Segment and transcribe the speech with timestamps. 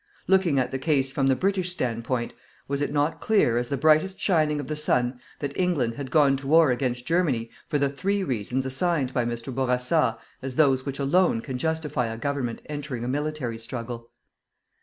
[0.27, 2.33] Looking at the case from the British standpoint,
[2.67, 6.35] was it not clear as the brightest shining of the sun that England had gone
[6.37, 9.53] to war against Germany for the three reasons assigned by Mr.
[9.53, 14.09] Bourassa as those which alone can justify a Government entering a military struggle.